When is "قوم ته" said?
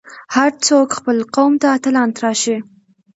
1.35-1.67